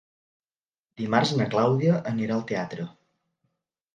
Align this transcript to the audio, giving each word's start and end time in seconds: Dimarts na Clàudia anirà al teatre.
Dimarts 1.01 1.33
na 1.41 1.47
Clàudia 1.51 1.99
anirà 2.13 2.35
al 2.37 2.43
teatre. 2.53 2.87